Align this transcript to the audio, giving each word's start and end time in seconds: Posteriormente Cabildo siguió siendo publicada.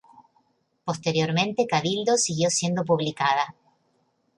Posteriormente 0.83 1.67
Cabildo 1.67 2.17
siguió 2.17 2.49
siendo 2.49 2.83
publicada. 2.83 3.53